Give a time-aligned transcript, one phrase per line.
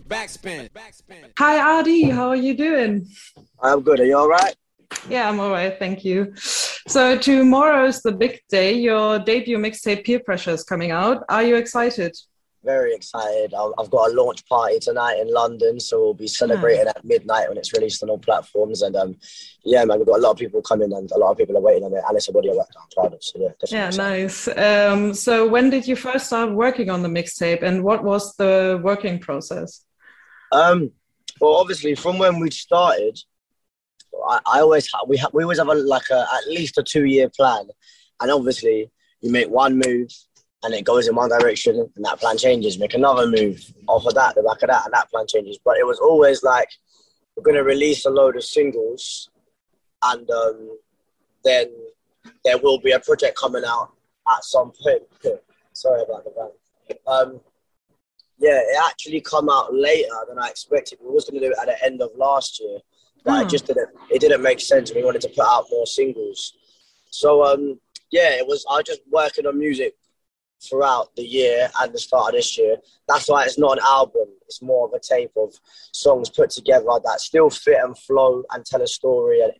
[0.00, 0.68] Backspin.
[1.38, 2.12] Hi, ArrDee.
[2.12, 3.08] How are you doing?
[3.60, 4.00] I'm good.
[4.00, 4.54] Are you all right?
[5.08, 5.78] Yeah, I'm all right.
[5.78, 6.32] Thank you.
[6.36, 8.72] So, tomorrow's the big day.
[8.74, 11.24] Your debut mixtape, Pier Pressure, is coming out.
[11.28, 12.16] Are you excited?
[12.66, 13.54] Very excited.
[13.54, 17.58] I've got a launch party tonight in London, so we'll be celebrating at midnight when
[17.58, 18.82] it's released on all platforms.
[18.82, 19.14] And um,
[19.64, 21.60] yeah, man, we've got a lot of people coming and a lot of people are
[21.60, 22.02] waiting on it.
[22.04, 23.22] And it's a body of work I'm proud of.
[23.22, 24.48] So yeah, yeah, nice.
[24.48, 28.80] Um, so when did you first start working on the mixtape, and what was the
[28.82, 29.84] working process?
[30.50, 30.90] Um,
[31.40, 33.16] well, obviously, from when we started,
[34.28, 36.82] I, I always ha- we ha- we always have a, like a, at least a
[36.82, 37.68] two year plan,
[38.20, 40.08] and obviously you make one move
[40.62, 42.78] and it goes in one direction and that plan changes.
[42.78, 45.58] Make another move off of that, the back of that, and that plan changes.
[45.64, 46.68] But it was always like
[47.36, 49.30] we're gonna release a load of singles,
[50.02, 50.78] and um,
[51.44, 51.70] then
[52.44, 53.92] there will be a project coming out
[54.28, 55.02] at some point.
[55.72, 56.98] Sorry about the van.
[57.06, 57.40] Um,
[58.38, 60.98] yeah, it actually come out later than I expected.
[61.02, 62.78] We was going to do it at the end of last year,
[63.24, 63.40] but mm.
[63.40, 63.48] it hmm.
[63.48, 63.90] just didn't.
[64.10, 64.92] It didn't make sense.
[64.94, 66.54] We wanted to put out more singles,
[67.10, 67.78] so um,
[68.10, 68.64] yeah, it was.
[68.70, 69.94] I was just working on music
[70.62, 72.76] throughout the year and the start of this year.
[73.08, 74.26] That's why it's not an album.
[74.46, 75.54] It's more of a tape of
[75.92, 79.42] songs put together that still fit and flow and tell a story.
[79.42, 79.52] And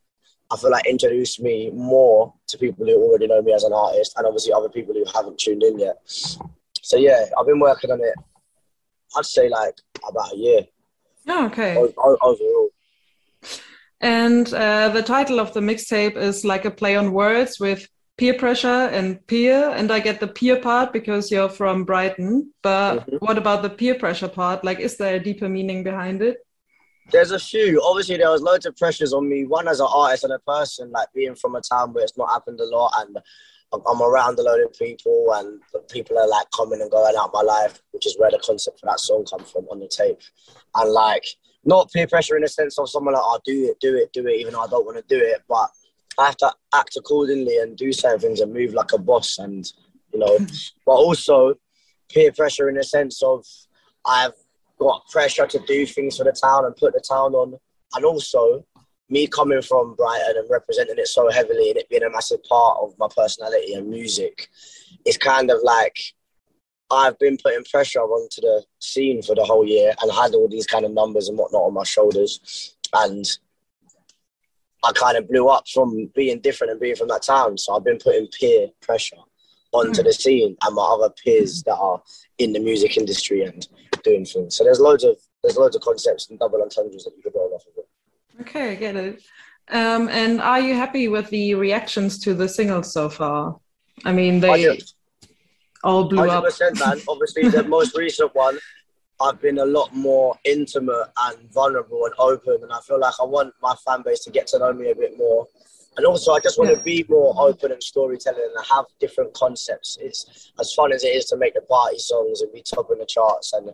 [0.50, 4.14] I feel like introduce me more to people who already know me as an artist,
[4.16, 5.96] and obviously other people who haven't tuned in yet.
[6.82, 8.14] So yeah, I've been working on it
[9.16, 9.74] I'd say like
[10.08, 10.60] about a year.
[11.28, 11.76] Oh, okay.
[11.76, 12.70] overall.
[14.00, 18.34] And uh, the title of the mixtape is like a play on words with peer
[18.34, 19.70] pressure and pier.
[19.70, 22.52] And I get the pier part because you're from Brighton.
[22.62, 23.16] But mm-hmm.
[23.16, 24.64] what about the peer pressure part?
[24.64, 26.38] Like, is there a deeper meaning behind it?
[27.12, 27.80] There's a few.
[27.84, 29.44] Obviously, there was loads of pressures on me.
[29.44, 32.30] One as an artist and a person, like being from a town where it's not
[32.30, 33.16] happened a lot, and
[33.72, 37.42] I'm around a load of people and people are like coming and going out my
[37.42, 40.20] life, which is where the concept for that song come from on the tape.
[40.74, 41.24] And like,
[41.64, 44.26] not peer pressure in the sense of someone like, oh, do it, do it, do
[44.26, 45.42] it, even though I don't want to do it.
[45.48, 45.68] But
[46.18, 49.38] I have to act accordingly and do certain things and move like a boss.
[49.38, 49.70] And,
[50.12, 50.38] you know,
[50.86, 51.54] but also
[52.08, 53.44] peer pressure in the sense of
[54.04, 54.32] I've
[54.78, 57.58] got pressure to do things for the town and put the town on.
[57.94, 58.64] And also,
[59.08, 62.78] me coming from Brighton and representing it so heavily and it being a massive part
[62.80, 64.48] of my personality and music,
[65.04, 65.96] it's kind of like
[66.90, 70.66] I've been putting pressure onto the scene for the whole year and had all these
[70.66, 72.76] kind of numbers and whatnot on my shoulders.
[72.92, 73.24] And
[74.86, 77.58] I kind of blew up from being different and being from that town.
[77.58, 79.16] So I've been putting peer pressure
[79.72, 82.00] onto the scene and my other peers that are
[82.38, 83.66] in the music industry and
[84.04, 84.56] doing things.
[84.56, 87.52] So there's loads of there's loads of concepts and double entendres that you could roll
[87.54, 87.88] off of it.
[88.42, 89.22] Okay, I get it.
[89.68, 93.58] Um, and are you happy with the reactions to the singles so far?
[94.04, 94.78] I mean, they
[95.82, 96.78] all blew 100%, up.
[96.78, 97.04] man.
[97.08, 98.58] Obviously, the most recent one,
[99.20, 103.24] I've been a lot more intimate and vulnerable and open, and I feel like I
[103.24, 105.46] want my fan base to get to know me a bit more.
[105.96, 106.76] And also, I just want yeah.
[106.76, 109.96] to be more open and storytelling and have different concepts.
[110.00, 112.98] It's as fun as it is to make the party songs and be top in
[112.98, 113.70] the charts and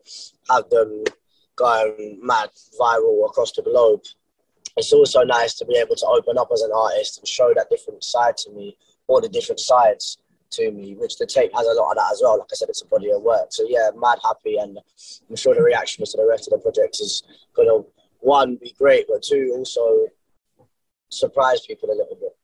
[0.49, 1.03] have them
[1.57, 4.03] going mad viral across the globe
[4.77, 7.69] it's also nice to be able to open up as an artist and show that
[7.71, 8.77] different side to me,
[9.07, 10.19] or the different sides
[10.53, 12.39] to me, which the tape has a lot of that as well.
[12.39, 13.49] Like I said, it's a body of work.
[13.51, 14.79] So yeah, mad happy, and
[15.29, 17.23] I'm sure the reaction to the rest of the project is
[17.55, 17.85] gonna
[18.21, 20.09] one be great, but two also
[21.11, 22.37] surprise people a little bit.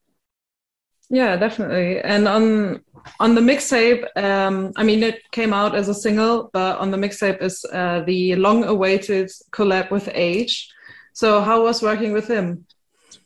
[1.11, 2.01] Yeah, definitely.
[2.01, 2.83] And on
[3.19, 6.99] on the mixtape, um, I mean, it came out as a single, but on the
[6.99, 10.69] mixtape is uh, the long-awaited collab with Aitch.
[11.15, 12.67] So how was working with him?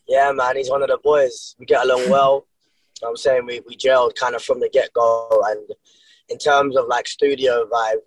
[0.07, 1.57] Yeah, man, he's one of the boys.
[1.59, 2.47] We get along well.
[3.07, 5.29] I'm saying we, we gelled kind of from the get go.
[5.47, 5.69] And
[6.29, 8.01] in terms of like studio vibe,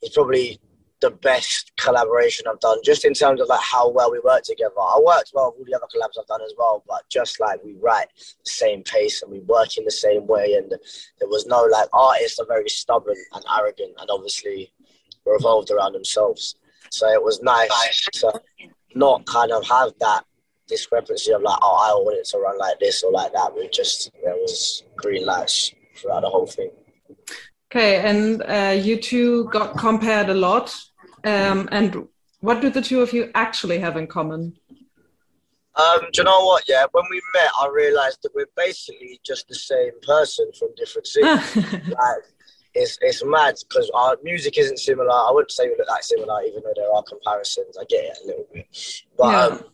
[0.00, 0.60] it's probably
[1.00, 4.72] the best collaboration I've done, just in terms of like how well we work together.
[4.78, 7.62] I worked well with all the other collabs I've done as well, but just like
[7.64, 10.54] we write the same pace and we work in the same way.
[10.54, 14.72] And there was no like artists are very stubborn and arrogant and obviously
[15.26, 16.54] revolved around themselves.
[16.90, 18.40] So it was nice to
[18.94, 20.24] not kind of have that
[20.66, 23.54] discrepancy of like, oh, I want it to run like this or like that.
[23.54, 26.70] We just there was green lights throughout the whole thing.
[27.70, 30.74] Okay, and uh, you two got compared a lot.
[31.24, 32.08] Um, and
[32.40, 34.54] what do the two of you actually have in common?
[35.74, 36.64] Um, do you know what?
[36.68, 41.06] Yeah, when we met, I realized that we're basically just the same person from different
[41.14, 41.56] cities.
[41.56, 42.22] like,
[42.74, 45.10] it's it's mad because our music isn't similar.
[45.10, 47.76] I wouldn't say we look that similar, even though there are comparisons.
[47.78, 48.66] I get it a little bit,
[49.16, 49.44] but yeah.
[49.44, 49.64] Um,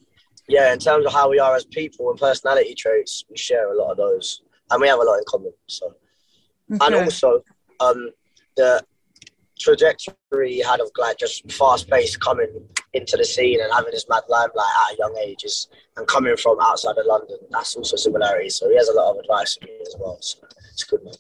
[0.48, 3.76] yeah, in terms of how we are as people and personality traits, we share a
[3.76, 5.52] lot of those, and we have a lot in common.
[5.66, 5.94] So,
[6.74, 6.86] okay.
[6.86, 7.42] and also,
[7.80, 8.10] um,
[8.56, 8.82] the
[9.58, 12.48] trajectory he had of like just fast pace coming
[12.94, 16.36] into the scene and having this mad limelight at a young age is, and coming
[16.36, 18.56] from outside of London, that's also similarities.
[18.56, 20.18] So he has a lot of advice for me as well.
[20.20, 20.38] So
[20.72, 21.04] it's good.
[21.04, 21.14] Man.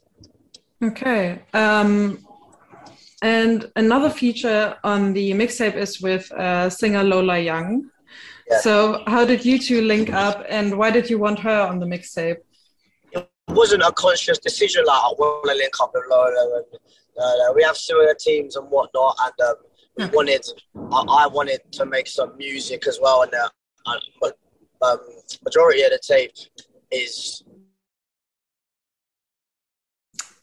[0.90, 1.42] Okay.
[1.52, 2.24] Um,
[3.22, 7.90] and another feature on the mixtape is with uh, singer Lola Young.
[8.50, 8.60] Yeah.
[8.60, 11.86] So how did you two link up, and why did you want her on the
[11.86, 12.38] mixtape?
[13.12, 14.84] It wasn't a conscious decision.
[14.86, 16.62] Like I want to link up with Lola,
[17.16, 19.54] and uh, we have similar teams and whatnot, and um,
[19.96, 20.14] we hmm.
[20.14, 20.46] wanted.
[20.76, 24.30] I, I, wanted to make some music as well, and uh,
[24.82, 24.98] um,
[25.44, 26.32] majority of the tape
[26.90, 27.42] is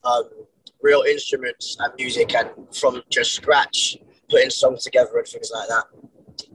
[0.03, 0.29] um,
[0.81, 3.97] real instruments and music, and from just scratch,
[4.29, 5.85] putting songs together and things like that.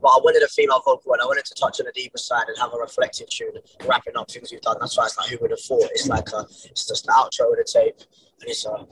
[0.01, 2.47] But I wanted a female vocal and I wanted to touch on the deeper side
[2.47, 3.53] and have a reflective tune,
[3.85, 4.77] wrapping up things we've done.
[4.79, 5.89] That's why it's like, who would have thought?
[5.91, 7.97] It's like a, it's just the outro of the tape,
[8.41, 8.85] and it's a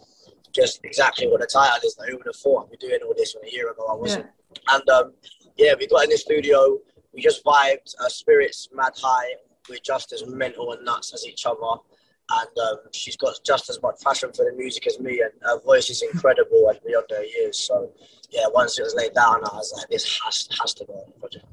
[0.54, 1.96] just exactly what the title is.
[2.00, 3.96] Like, who would have thought I'd be doing all this when a year ago I
[3.96, 4.26] wasn't?
[4.26, 4.76] Yeah.
[4.76, 5.14] And um,
[5.58, 6.78] yeah, we got in the studio.
[7.14, 7.94] We just vibed.
[8.02, 9.36] Our spirits mad high.
[9.70, 11.60] We're just as mental and nuts as each other.
[12.32, 15.60] And um, she's got just as much passion for the music as me, and her
[15.62, 17.58] voice is incredible and beyond her years.
[17.58, 17.92] So
[18.30, 21.04] yeah, once it was laid down, I was like, this has has to go on
[21.08, 21.46] the project.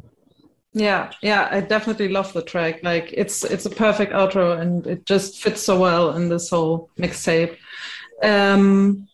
[0.76, 2.80] Yeah, yeah, I definitely love the track.
[2.82, 6.90] Like it's it's a perfect outro and it just fits so well in this whole
[6.98, 7.56] mixtape.
[8.22, 9.08] Um,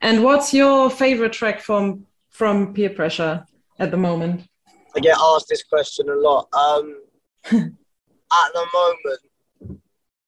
[0.00, 3.44] and what's your favorite track from from Pier Pressure
[3.78, 4.48] at the moment?
[4.96, 6.48] I get asked this question a lot.
[6.54, 7.02] Um,
[7.52, 9.20] at the moment,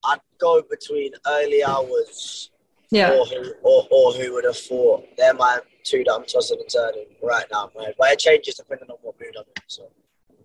[0.06, 2.50] I'd go between early hours.
[2.90, 3.12] Yeah.
[3.12, 5.04] Or who, or, or who would have thought?
[5.16, 7.92] They're my two that I'm tossing and turning right now, man.
[7.98, 9.62] But it changes depending on what mood I'm in.
[9.66, 9.88] So.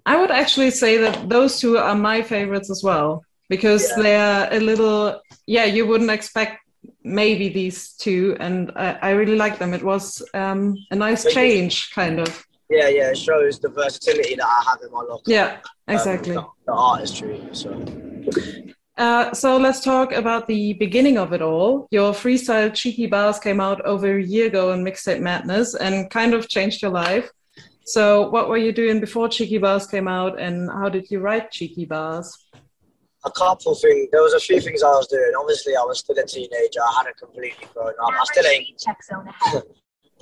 [0.05, 4.03] I would actually say that those two are my favorites as well because yeah.
[4.03, 6.61] they're a little yeah you wouldn't expect
[7.03, 9.73] maybe these two, and I, I really like them.
[9.73, 12.45] It was um, a nice change, kind of.
[12.69, 15.23] Yeah, yeah, it shows the versatility that I have in my look.
[15.25, 16.37] Yeah, exactly.
[16.37, 17.41] Um, the, the, artistry.
[17.51, 17.69] So.
[18.97, 21.87] Uh, so let's talk about the beginning of it all.
[21.91, 26.33] Your freestyle Cheeky Bars came out over a year ago in Mixtape Madness and kind
[26.33, 27.31] of changed your life.
[27.85, 31.51] So, what were you doing before Cheeky Bars came out, and how did you write
[31.51, 32.37] Cheeky Bars?
[33.23, 34.09] a couple things.
[34.11, 35.31] There was a few things I was doing.
[35.39, 36.81] Obviously, I was still a teenager.
[36.81, 38.13] I hadn't completely grown up.
[38.13, 38.83] I still ain't.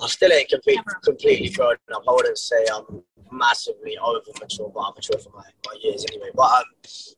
[0.02, 2.02] I still ain't completely completely grown up.
[2.08, 6.30] I wouldn't say I'm massively over mature, but I'm mature for my, my years anyway.
[6.34, 6.64] But um,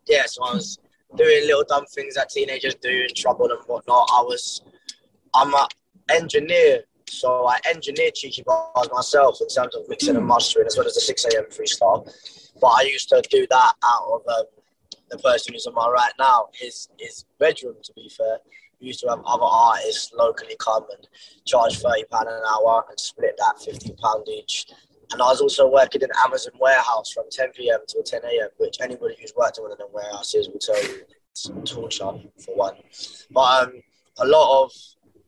[0.06, 0.78] yeah, so I was
[1.16, 4.08] doing little dumb things that teenagers do in trouble and whatnot.
[4.12, 4.62] I was,
[5.34, 5.66] I'm an
[6.10, 10.86] engineer, so I engineered cheeky bars myself in terms of mixing and mastering as well
[10.86, 11.44] as the 6 a.m.
[11.50, 12.04] freestyle.
[12.60, 14.44] But I used to do that out of um,
[15.12, 17.76] the person who's on my right now, his his bedroom.
[17.82, 18.38] To be fair,
[18.80, 21.06] we used to have other artists locally come and
[21.44, 24.66] charge thirty pound an hour and split that fifteen pound each.
[25.12, 27.80] And I was also working in Amazon warehouse from 10 p.m.
[27.86, 31.02] till 10 a.m., which anybody who's worked in one of the warehouses will tell you
[31.30, 32.12] it's torture
[32.44, 32.74] for one.
[33.30, 33.72] But um,
[34.18, 34.72] a lot of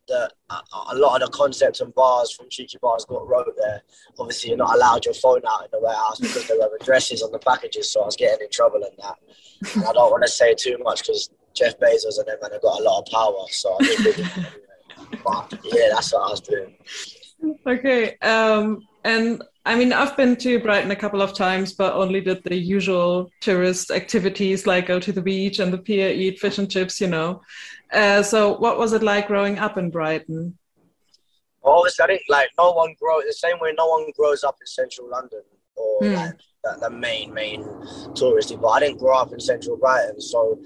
[0.07, 3.83] the a lot of the concepts and bars from Cheeky Bars got wrote there.
[4.19, 7.33] Obviously, you're not allowed your phone out in the warehouse because there were addresses on
[7.33, 9.75] the packages, so I was getting in trouble in that.
[9.75, 12.63] And I don't want to say too much because Jeff Bezos and them man have
[12.63, 14.31] got a lot of power, so I didn't really.
[15.25, 16.77] but yeah, that's what I was doing.
[17.67, 22.21] Okay, um, and I mean, I've been to Brighton a couple of times, but only
[22.21, 26.59] did the usual tourist activities like go to the beach and the pier, eat fish
[26.59, 27.41] and chips, you know.
[27.91, 30.59] Uh, so, what was it like growing up in Brighton?
[31.65, 33.73] obviously, I think like no one grows the same way.
[33.77, 35.43] No one grows up in central London
[35.77, 36.15] or mm.
[36.15, 37.63] like the, the, main main
[38.13, 38.61] touristy.
[38.61, 40.61] But I didn't grow up in central Brighton, so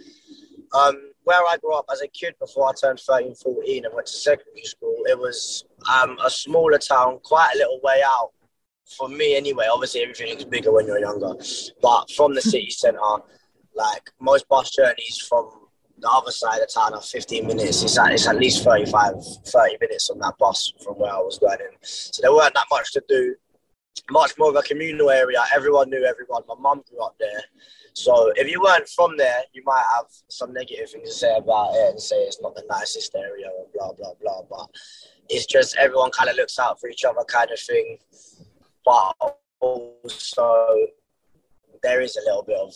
[0.75, 4.07] um, where I grew up as a kid before I turned 13, 14 and went
[4.07, 8.33] to secondary school, it was um, a smaller town, quite a little way out
[8.97, 9.67] for me anyway.
[9.73, 11.35] Obviously, everything looks bigger when you're younger,
[11.83, 13.01] but from the city centre,
[13.75, 15.51] like most bus journeys from
[16.01, 17.83] the other side of town are 15 minutes.
[17.83, 19.15] It's at, it's at least 35,
[19.47, 21.77] 30 minutes on that bus from where I was going in.
[21.83, 23.35] So there weren't that much to do.
[24.11, 25.45] Much more of a communal area.
[25.55, 26.43] Everyone knew everyone.
[26.49, 27.43] My mum grew up there.
[27.95, 31.75] So if you weren't from there, you might have some negative things to say about
[31.75, 34.43] it and say it's not the nicest area and blah, blah, blah.
[34.49, 34.71] But
[35.29, 37.99] it's just everyone kind of looks out for each other kind of thing.
[38.89, 40.77] But also,
[41.83, 42.73] there is a little bit of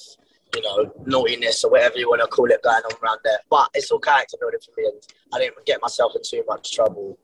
[0.55, 3.39] you know, naughtiness or whatever you want to call it going on around there.
[3.49, 5.03] But it's all character building for me, and
[5.33, 7.19] I didn't get myself in too much trouble,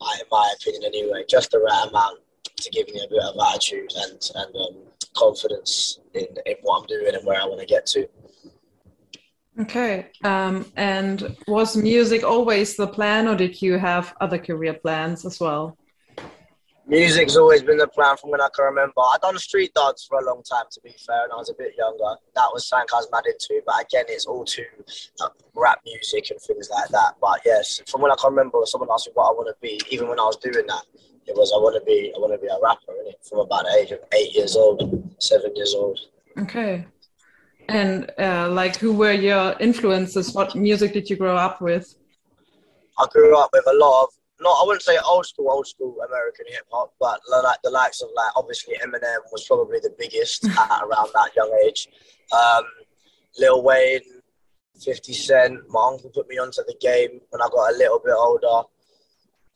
[0.00, 1.24] in my opinion, anyway.
[1.28, 2.18] Just the right amount
[2.56, 4.76] to give me a bit of attitude and and um,
[5.16, 8.08] confidence in, in what I'm doing and where I want to get to.
[9.60, 10.08] Okay.
[10.24, 15.38] Um, and was music always the plan, or did you have other career plans as
[15.38, 15.76] well?
[16.86, 19.00] Music's always been the plan from when I can remember.
[19.00, 21.54] I done street dance for a long time, to be fair, and I was a
[21.54, 22.16] bit younger.
[22.34, 24.64] That was something I was mad into, but again, it's all to
[25.20, 27.14] uh, rap music and things like that.
[27.20, 29.80] But yes, from when I can remember, someone asked me what I want to be.
[29.90, 30.82] Even when I was doing that,
[31.26, 32.92] it was I want to be I want to be a rapper.
[32.92, 33.28] Innit?
[33.28, 35.98] From about the age of eight years old, seven years old.
[36.38, 36.84] Okay.
[37.68, 40.34] And uh, like, who were your influences?
[40.34, 41.94] What music did you grow up with?
[42.98, 44.08] I grew up with a lot of
[44.42, 48.02] not I wouldn't say old school, old school American hip hop, but like the likes
[48.02, 51.88] of like obviously Eminem was probably the biggest at around that young age.
[52.32, 52.64] Um,
[53.38, 54.00] Lil Wayne,
[54.80, 55.60] Fifty Cent.
[55.68, 58.68] My uncle put me onto the game when I got a little bit older.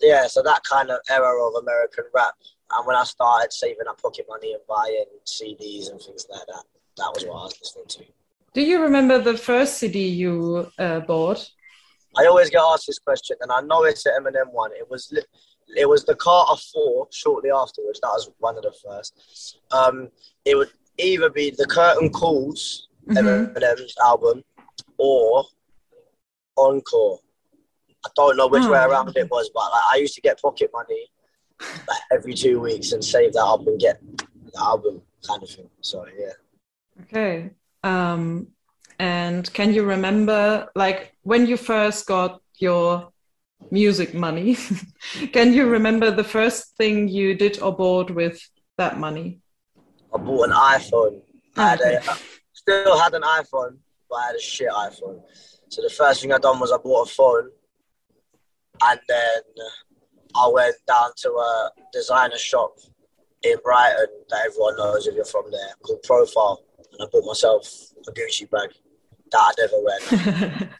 [0.00, 2.34] Yeah, so that kind of era of American rap.
[2.74, 6.64] And when I started saving up pocket money and buying CDs and things like that,
[6.96, 8.04] that was what I was listening to.
[8.52, 11.48] Do you remember the first CD you uh, bought?
[12.18, 14.72] I always get asked this question, and I know it's an Eminem one.
[14.72, 15.12] It was
[15.76, 18.00] it was the Carter Four shortly afterwards.
[18.00, 19.58] That was one of the first.
[19.70, 20.08] Um,
[20.44, 23.18] it would either be the Curtain Calls mm-hmm.
[23.18, 24.42] Eminem's album
[24.98, 25.44] or
[26.56, 27.18] Encore.
[28.04, 28.70] I don't know which oh.
[28.70, 31.10] way around it was, but like, I used to get pocket money
[31.60, 34.00] like, every two weeks and save that up and get
[34.52, 35.68] the album kind of thing.
[35.80, 36.32] So yeah.
[37.02, 37.50] Okay.
[37.82, 38.48] Um,
[38.98, 43.12] and can you remember, like, when you first got your
[43.70, 44.56] music money,
[45.32, 48.40] can you remember the first thing you did or bought with
[48.78, 49.40] that money?
[50.14, 51.20] I bought an iPhone.
[51.56, 52.02] I had a,
[52.52, 53.76] still had an iPhone,
[54.08, 55.20] but I had a shit iPhone.
[55.68, 57.50] So the first thing I done was I bought a phone,
[58.82, 59.42] and then
[60.34, 62.78] I went down to a designer shop
[63.42, 66.62] in Brighton that everyone knows if you're from there called Profile,
[66.92, 67.68] and I bought myself
[68.08, 68.70] a Gucci bag
[69.32, 70.70] that I never went.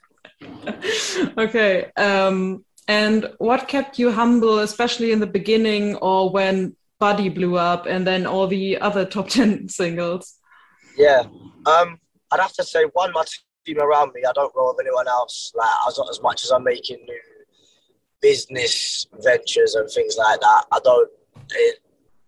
[1.38, 1.90] okay.
[1.96, 7.86] Um, and what kept you humble, especially in the beginning or when Body blew up
[7.86, 10.38] and then all the other top 10 singles?
[10.96, 11.24] Yeah.
[11.66, 12.00] Um,
[12.30, 13.24] I'd have to say, one, my
[13.66, 15.52] team around me, I don't know of anyone else.
[15.54, 17.20] Like, as, as much as I'm making new
[18.22, 21.10] business ventures and things like that, I don't.
[21.50, 21.80] It,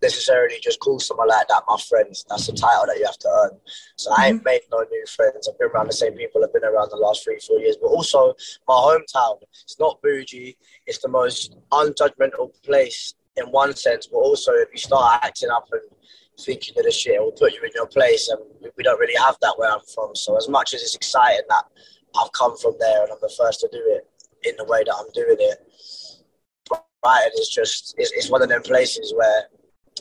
[0.02, 2.24] necessarily just call someone like that my friends.
[2.28, 3.58] That's the title that you have to earn.
[3.96, 4.44] So I ain't mm-hmm.
[4.44, 5.48] made no new friends.
[5.48, 7.76] I've been around the same people I've been around the last three, four years.
[7.80, 8.34] But also
[8.66, 9.38] my hometown.
[9.64, 10.56] It's not bougie.
[10.86, 14.06] It's the most unjudgmental place in one sense.
[14.06, 15.82] But also if you start acting up and
[16.40, 18.28] thinking of the shit, it will put you in your place.
[18.28, 18.40] And
[18.76, 20.14] we don't really have that where I'm from.
[20.14, 21.64] So as much as it's exciting that
[22.16, 24.08] I've come from there and I'm the first to do it
[24.48, 25.58] in the way that I'm doing it.
[27.02, 29.48] Brighton is just it's, it's one of them places where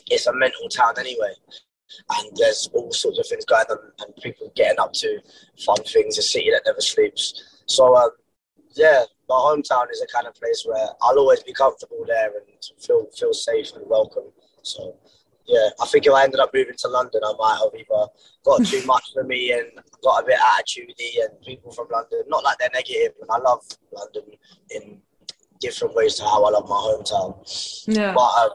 [0.06, 1.32] it's a mental town anyway.
[2.10, 5.20] And there's all sorts of things going on, and people getting up to
[5.64, 6.18] fun things.
[6.18, 7.62] A city that never sleeps.
[7.66, 8.10] So, um,
[8.74, 12.44] yeah, my hometown is a kind of place where I'll always be comfortable there and
[12.78, 14.24] feel feel safe and welcome.
[14.62, 14.96] So,
[15.46, 18.06] yeah, I think if I ended up moving to London, I might have either
[18.44, 19.66] got too much for me and
[20.02, 23.64] got a bit attitudey, and people from London, not like they're negative, and I love
[23.92, 24.24] London
[24.70, 25.00] in
[25.60, 27.84] different ways to how I love my hometown.
[27.86, 28.12] Yeah.
[28.12, 28.50] But um,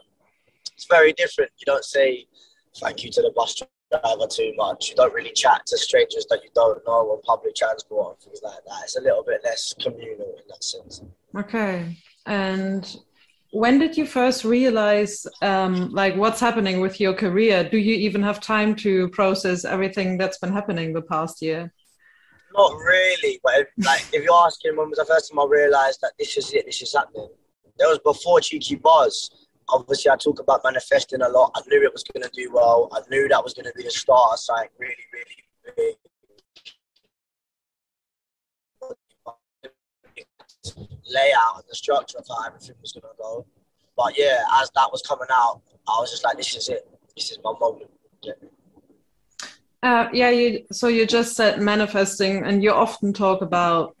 [0.74, 1.50] it's very different.
[1.58, 2.26] You don't say
[2.80, 4.90] thank you to the bus driver too much.
[4.90, 8.40] You don't really chat to strangers that you don't know on public transport and things
[8.42, 8.80] like that.
[8.84, 11.02] It's a little bit less communal in that sense.
[11.36, 11.96] Okay.
[12.26, 12.96] And
[13.52, 17.68] when did you first realize um, like what's happening with your career?
[17.68, 21.72] Do you even have time to process everything that's been happening the past year?
[22.56, 26.00] Not really, but if, like if you're asking when was the first time I realized
[26.02, 27.28] that this is it, this is happening.
[27.78, 31.52] That was before Cheeky Bars obviously I talk about manifesting a lot.
[31.54, 32.88] I knew it was going to do well.
[32.92, 35.96] I knew that was going to be a starter site really, really big.
[41.06, 43.46] Layout and the structure of how everything was going to go.
[43.96, 46.88] But yeah, as that was coming out, I was just like, this is it.
[47.14, 47.90] This is my moment.
[48.22, 48.32] Yeah.
[49.82, 53.94] Uh, yeah, you, so you just said manifesting, and you often talk about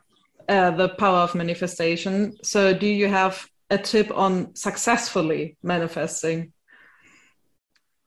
[0.48, 2.34] uh, the power of manifestation.
[2.42, 6.52] So, do you have a tip on successfully manifesting?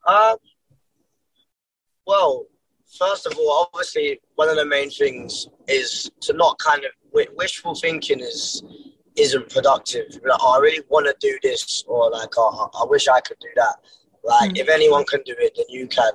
[0.06, 0.36] Um,
[2.06, 2.46] well,
[2.98, 6.90] first of all, obviously, one of the main things is to not kind of
[7.36, 8.62] wishful thinking is
[9.16, 10.06] isn't productive.
[10.12, 13.38] Like, oh, I really want to do this, or like, oh, I wish I could
[13.40, 13.76] do that.
[14.24, 14.58] Like, mm.
[14.58, 16.12] if anyone can do it, then you can.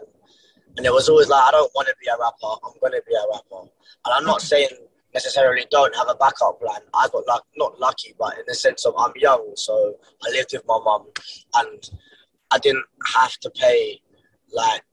[0.77, 2.59] And it was always like, I don't want to be a rapper.
[2.65, 3.69] I'm going to be a rapper.
[4.05, 4.69] And I'm not saying
[5.13, 6.82] necessarily don't have a backup plan.
[6.93, 10.51] I got luck, not lucky, but in the sense of I'm young, so I lived
[10.53, 11.08] with my mum,
[11.55, 11.89] and
[12.51, 14.01] I didn't have to pay
[14.51, 14.84] like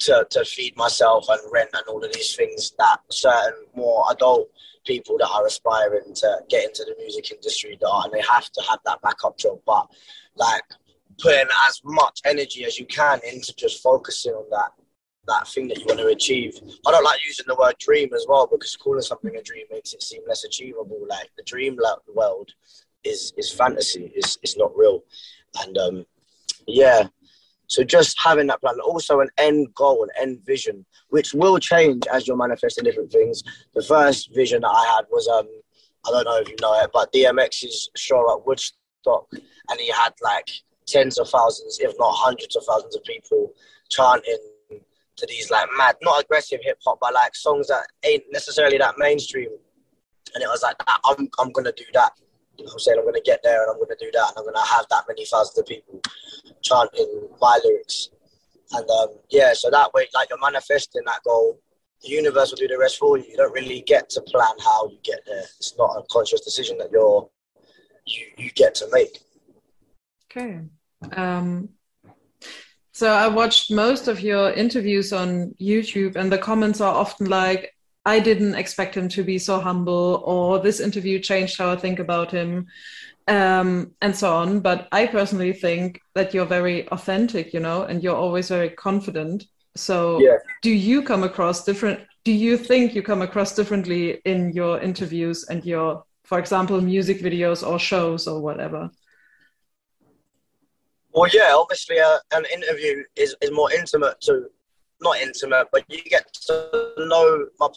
[0.00, 4.48] to, to feed myself and rent and all of these things that certain more adult
[4.84, 8.62] people that are aspiring to get into the music industry do, and they have to
[8.68, 9.58] have that backup job.
[9.66, 9.86] But
[10.36, 10.62] like
[11.18, 14.72] putting as much energy as you can into just focusing on that
[15.26, 16.58] that thing that you want to achieve.
[16.86, 19.92] I don't like using the word dream as well because calling something a dream makes
[19.92, 21.00] it seem less achievable.
[21.08, 21.78] Like the dream
[22.14, 22.50] world
[23.04, 25.02] is is fantasy, is is not real,
[25.62, 26.06] and um,
[26.66, 27.08] yeah.
[27.66, 32.02] So just having that plan, also an end goal, an end vision, which will change
[32.12, 33.44] as you're manifesting different things.
[33.74, 35.46] The first vision that I had was um,
[36.06, 40.12] I don't know if you know it, but DMX's show at Woodstock, and he had
[40.22, 40.50] like
[40.86, 43.54] tens of thousands, if not hundreds of thousands of people
[43.88, 44.38] chanting
[45.20, 48.94] to these like mad, not aggressive hip hop, but like songs that ain't necessarily that
[48.98, 49.50] mainstream.
[50.34, 52.12] And it was like, I'm, I'm gonna do that.
[52.60, 52.98] I'm saying?
[52.98, 55.24] I'm gonna get there and I'm gonna do that and I'm gonna have that many
[55.24, 56.00] thousands of people
[56.62, 58.10] chanting my lyrics.
[58.72, 61.58] And um, yeah, so that way, like you're manifesting that goal,
[62.02, 63.24] the universe will do the rest for you.
[63.28, 65.44] You don't really get to plan how you get there.
[65.58, 67.28] It's not a conscious decision that you're
[68.06, 69.20] you you get to make.
[70.30, 70.60] Okay.
[71.12, 71.70] Um,
[73.00, 77.74] so I watched most of your interviews on YouTube, and the comments are often like,
[78.04, 81.98] I didn't expect him to be so humble, or this interview changed how I think
[81.98, 82.66] about him,
[83.26, 84.60] um, and so on.
[84.60, 89.46] But I personally think that you're very authentic, you know, and you're always very confident.
[89.76, 90.36] So, yeah.
[90.60, 92.00] do you come across different?
[92.24, 97.20] Do you think you come across differently in your interviews and your, for example, music
[97.22, 98.90] videos or shows or whatever?
[101.12, 104.46] Well, yeah, obviously, uh, an interview is, is more intimate to,
[105.00, 107.68] not intimate, but you get to know my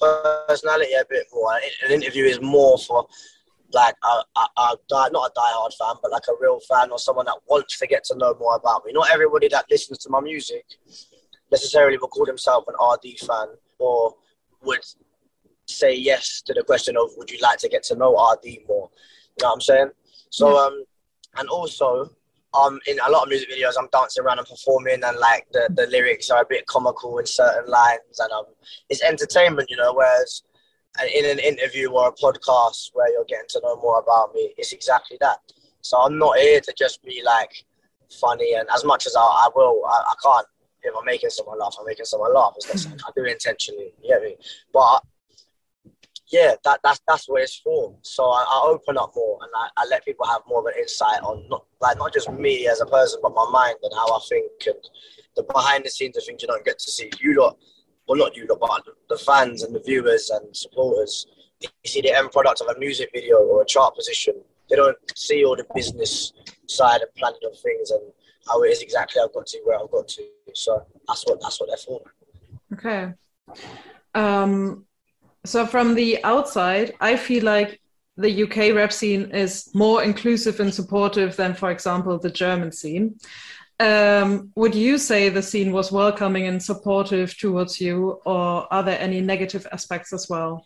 [0.48, 1.54] personality a bit more.
[1.86, 3.08] An interview is more for
[3.74, 4.78] like a, a, a
[5.12, 8.04] not a die-hard fan, but like a real fan or someone that wants to get
[8.06, 8.92] to know more about me.
[8.94, 10.66] Not everybody that listens to my music
[11.52, 13.48] necessarily will call themselves an ArrDee fan
[13.80, 14.16] or
[14.64, 14.80] would
[15.66, 18.90] say yes to the question of would you like to get to know ArrDee more?
[19.38, 19.90] You know what I'm saying?
[20.30, 20.84] So, um,
[21.38, 22.12] and also
[22.54, 25.70] um, in a lot of music videos, I'm dancing around and performing, and like the,
[25.74, 28.46] the lyrics are a bit comical in certain lines, and um,
[28.90, 29.94] it's entertainment, you know.
[29.94, 30.44] Whereas
[31.16, 34.72] in an interview or a podcast where you're getting to know more about me, it's
[34.72, 35.38] exactly that.
[35.82, 37.52] So I'm not here to just be like
[38.20, 40.48] funny, and as much as I, I will, I, I can't.
[40.86, 42.56] If I'm making someone laugh, I'm making someone laugh.
[42.58, 43.94] It's I do intentionally.
[44.02, 44.36] You get me?
[44.74, 45.02] But
[46.28, 47.96] yeah, that, that's that's what it's for.
[48.02, 50.74] So I, I open up more and I, I, let people have more of an
[50.80, 54.16] insight on not like not just me as a person, but my mind and how
[54.16, 54.76] I think and
[55.36, 57.12] the behind the scenes of things you don't get to see.
[57.20, 57.58] You lot,
[58.08, 61.28] well not you lot, but the fans and the viewers and supporters.
[61.62, 64.36] You see the end product of a music video or a chart position.
[64.70, 66.34] They don't see all the business
[66.68, 68.02] side and planning of things and
[68.48, 70.24] how it is exactly I've got to where I've got to.
[70.54, 72.02] So that's what that's what they're for.
[72.74, 73.14] Okay.
[74.16, 74.86] Um,
[75.46, 77.80] so from the outside, I feel like
[78.18, 83.18] the UK rap scene is more inclusive and supportive than, for example, the German scene.
[83.80, 89.00] Um, would you say the scene was welcoming and supportive towards you, or are there
[89.00, 90.66] any negative aspects as well?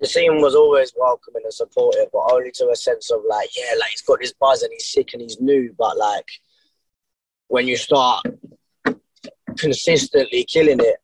[0.00, 3.74] The scene was always welcoming and supportive, but only to a sense of like, yeah,
[3.78, 6.28] like he's got this buzz and he's sick and he's new, but like
[7.48, 8.26] when you start
[9.56, 10.96] consistently killing it,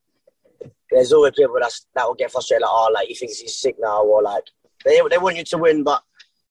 [0.93, 3.77] there's always people that that will get frustrated, like, oh, like he thinks he's sick
[3.79, 4.45] now, or like
[4.85, 6.03] they they want you to win, but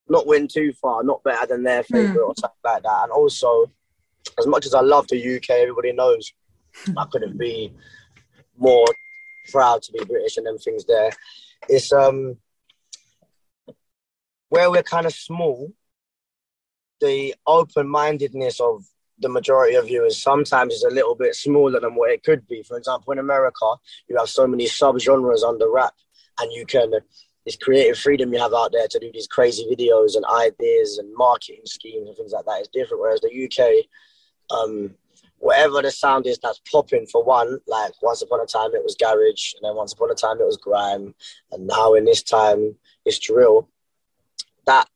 [0.09, 2.27] not win too far, not better than their favorite mm.
[2.27, 3.03] or something like that.
[3.03, 3.71] And also,
[4.37, 6.31] as much as I love the UK, everybody knows
[6.97, 7.73] I couldn't be
[8.57, 8.85] more
[9.51, 11.11] proud to be British and them things there.
[11.69, 12.37] It's um
[14.49, 15.71] where we're kind of small,
[16.99, 18.83] the open mindedness of
[19.21, 22.63] the majority of viewers sometimes is a little bit smaller than what it could be.
[22.63, 23.75] For example, in America,
[24.07, 25.93] you have so many sub-genres under rap,
[26.39, 26.91] and you can
[27.45, 31.11] this creative freedom you have out there to do these crazy videos and ideas and
[31.15, 33.01] marketing schemes and things like that is different.
[33.01, 33.85] Whereas the UK,
[34.55, 34.93] um,
[35.39, 38.95] whatever the sound is that's popping for one, like once upon a time it was
[38.95, 41.15] garage, and then once upon a time it was grime,
[41.51, 43.67] and now in this time it's drill.
[44.65, 44.87] That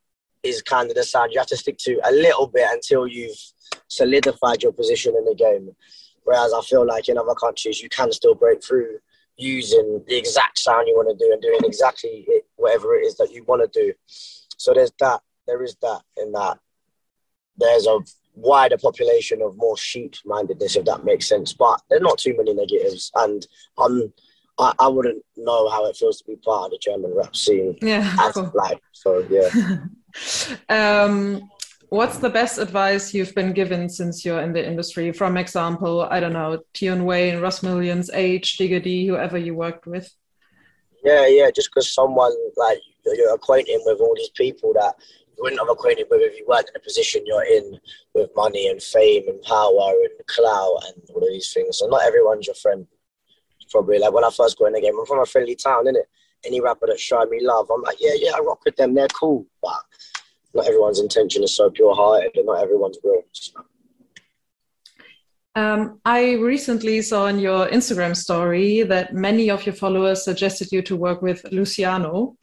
[0.43, 3.37] is kind of the sound you have to stick to a little bit until you've
[3.87, 5.75] solidified your position in the game.
[6.23, 8.97] Whereas I feel like in other countries, you can still break through
[9.37, 13.15] using the exact sound you want to do and doing exactly it, whatever it is
[13.17, 13.93] that you want to do.
[14.07, 15.21] So there's that.
[15.47, 16.59] There is that in that.
[17.57, 17.99] There's a
[18.33, 21.53] wider population of more sheep-mindedness, if that makes sense.
[21.53, 23.45] But there's not too many negatives, and
[23.77, 24.13] I'm.
[24.57, 27.77] I, I wouldn't know how it feels to be part of the German rap scene.
[27.81, 28.51] Yeah, cool.
[28.55, 29.25] like so.
[29.29, 29.49] Yeah.
[31.03, 31.49] um,
[31.89, 35.11] what's the best advice you've been given since you're in the industry?
[35.11, 39.87] From example, I don't know, Tion Wayne, Russ Millions, Aitch, Digga D, whoever you worked
[39.87, 40.13] with.
[41.03, 41.51] Yeah, yeah.
[41.51, 44.95] Just because someone like you're acquainted with all these people that
[45.37, 47.79] you wouldn't have acquainted with if you weren't in the position you're in
[48.13, 51.77] with money and fame and power and clout and all of these things.
[51.77, 52.87] So not everyone's your friend.
[53.69, 56.05] Probably like when I first got in the game, I'm from a friendly town, innit?
[56.45, 58.93] Any rapper that showed me love, I'm like, yeah, yeah, I rock with them.
[58.93, 59.81] They're cool, but
[60.55, 63.21] not everyone's intention is so pure hearted, and not everyone's real.
[63.33, 63.65] So.
[65.55, 70.81] Um, I recently saw in your Instagram story that many of your followers suggested you
[70.83, 72.37] to work with Luciano,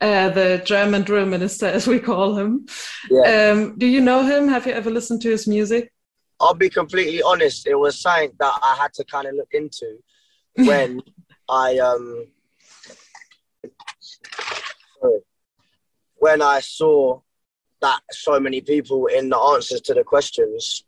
[0.00, 2.66] uh, the German drill minister, as we call him.
[3.10, 3.50] Yeah.
[3.52, 4.48] Um, do you know him?
[4.48, 5.92] Have you ever listened to his music?
[6.40, 7.66] I'll be completely honest.
[7.66, 9.98] It was something that I had to kind of look into
[10.56, 11.02] when
[11.48, 12.26] I um
[16.18, 17.20] when I saw
[17.80, 20.84] that so many people in the answers to the questions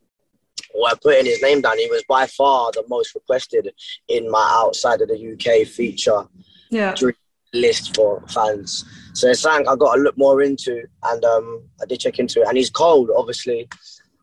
[0.75, 1.79] were putting his name down.
[1.79, 3.73] He was by far the most requested
[4.09, 6.25] in my outside of the UK feature
[6.71, 6.95] yeah.
[7.53, 8.85] list for fans.
[9.15, 12.43] So it's something I got to look more into, and um, I did check into
[12.43, 12.49] it.
[12.49, 13.69] And he's cold, obviously.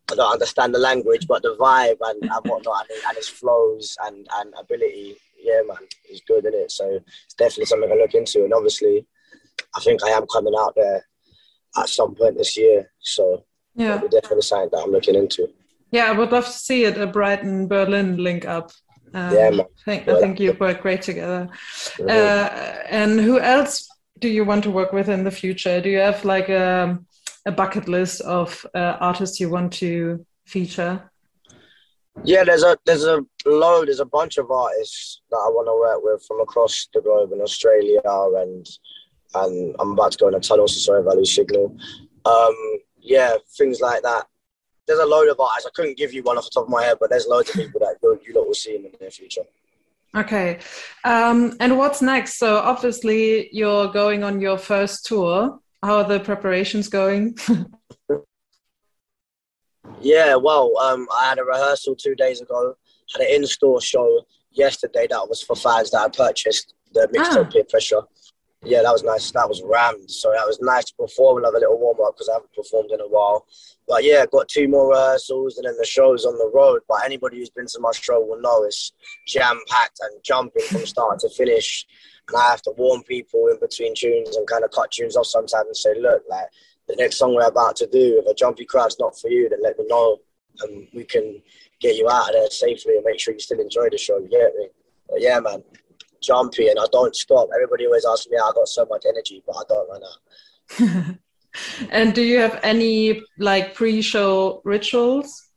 [0.09, 3.97] I don't understand the language, but the vibe and, and whatnot, and, and his flows
[4.05, 6.71] and, and ability, yeah, man, he's good in it.
[6.71, 8.45] So it's definitely something I look into.
[8.45, 9.05] And obviously,
[9.75, 11.05] I think I am coming out there
[11.75, 12.91] at some point this year.
[12.99, 13.43] So
[13.75, 15.49] yeah, definitely something that I'm looking into.
[15.91, 16.97] Yeah, I would love to see it.
[16.97, 18.71] A Brighton Berlin link up.
[19.13, 19.61] Um, yeah, man.
[19.61, 21.49] I think I think you work great together.
[21.97, 22.09] Mm-hmm.
[22.09, 23.87] Uh, and who else
[24.19, 25.79] do you want to work with in the future?
[25.79, 26.99] Do you have like a
[27.45, 31.09] a bucket list of uh, artists you want to feature?
[32.23, 35.79] Yeah, there's a there's a load, there's a bunch of artists that I want to
[35.79, 38.67] work with from across the globe in Australia and
[39.45, 41.75] and I'm about to go in a tunnel, so sorry if I lose signal.
[42.25, 42.55] Um,
[42.99, 44.27] yeah, things like that.
[44.85, 45.67] There's a load of artists.
[45.67, 47.55] I couldn't give you one off the top of my head, but there's loads of
[47.55, 49.43] people that you, you lot will see in the near future.
[50.15, 50.59] Okay.
[51.03, 52.37] Um, and what's next?
[52.37, 55.59] So obviously you're going on your first tour.
[55.83, 57.37] How are the preparations going?
[60.01, 62.75] yeah, well, um, I had a rehearsal two days ago.
[63.13, 67.49] Had an in-store show yesterday that was for fans that I purchased the mixtape ah.
[67.49, 68.01] Pier Pressure
[68.63, 69.29] yeah, that was nice.
[69.31, 70.09] That was rammed.
[70.09, 72.53] So that was nice to perform and have a little warm up because I haven't
[72.53, 73.45] performed in a while.
[73.87, 76.81] But yeah, got two more rehearsals and then the show's on the road.
[76.87, 78.91] But anybody who's been to my show will know it's
[79.27, 81.85] jam packed and jumping from start to finish.
[82.27, 85.27] And I have to warn people in between tunes and kind of cut tunes off
[85.27, 86.47] sometimes and say, look, like
[86.87, 89.59] the next song we're about to do, if a jumpy crowd's not for you, then
[89.61, 90.17] let me know
[90.61, 91.41] and we can
[91.79, 94.17] get you out of there safely and make sure you still enjoy the show.
[94.17, 94.67] You get me?
[95.07, 95.63] But yeah, man
[96.27, 97.47] jumpy and I don't stop.
[97.55, 101.17] Everybody always asks me, I got so much energy, but I don't run out.
[101.91, 105.47] and do you have any like pre-show rituals?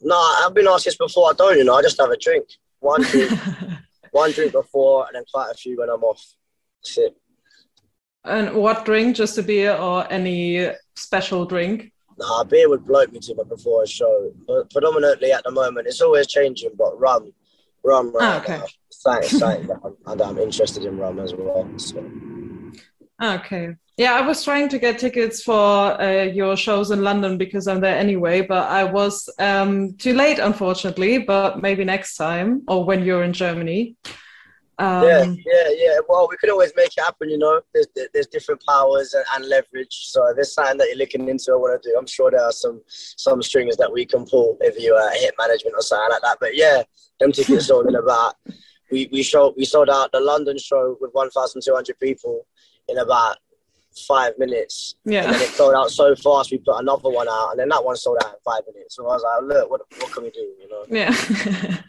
[0.00, 1.30] No, I've been asked this before.
[1.30, 1.74] I don't, you know.
[1.74, 2.46] I just have a drink,
[2.80, 3.32] one drink,
[4.12, 6.22] one drink before, and then quite a few when I'm off.
[6.82, 7.16] That's it.
[8.24, 9.16] And what drink?
[9.16, 11.92] Just a beer or any special drink?
[12.18, 14.32] Nah, beer would bloat me too much before a show.
[14.46, 17.32] But predominantly at the moment, it's always changing, but rum,
[17.84, 18.22] rum, rum.
[18.22, 18.58] Oh, okay.
[18.58, 18.66] Now
[19.02, 21.68] something, something that, I'm, that I'm interested in rum as well.
[21.76, 22.04] So.
[23.22, 23.74] Okay.
[23.98, 27.80] Yeah, I was trying to get tickets for uh, your shows in London because I'm
[27.80, 31.18] there anyway, but I was um, too late, unfortunately.
[31.18, 33.96] But maybe next time or when you're in Germany.
[34.78, 35.98] Um, yeah, yeah, yeah.
[36.08, 37.60] Well, we could always make it happen, you know.
[37.74, 39.94] There's there's different powers and, and leverage.
[40.12, 41.96] So if there's something that you're looking into, I want to do.
[41.96, 45.34] I'm sure there are some some strings that we can pull if you uh, hit
[45.38, 46.38] management or something like that.
[46.40, 46.82] But yeah,
[47.20, 48.36] them tickets sold in about
[48.92, 52.46] we we showed we sold out the London show with 1,200 people
[52.88, 53.38] in about
[54.06, 54.94] five minutes.
[55.04, 55.24] Yeah.
[55.24, 56.52] And then it sold out so fast.
[56.52, 58.96] We put another one out, and then that one sold out in five minutes.
[58.96, 60.46] So I was like, look, what what can we do?
[60.60, 60.84] You know?
[60.88, 61.82] Yeah.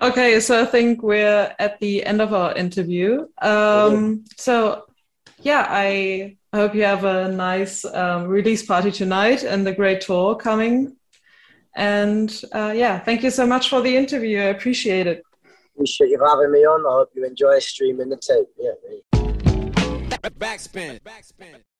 [0.08, 3.26] okay, so I think we're at the end of our interview.
[3.42, 4.24] Um.
[4.36, 4.84] So
[5.42, 10.34] yeah, I hope you have a nice um, release party tonight and a great tour
[10.34, 10.96] coming.
[11.76, 14.40] And uh, yeah, thank you so much for the interview.
[14.40, 15.22] I appreciate it
[15.78, 16.84] appreciate you having me on.
[16.84, 18.48] I hope you enjoy streaming the tape.
[18.58, 18.72] Yeah.
[20.38, 21.00] Backspin.
[21.02, 21.62] Backspin.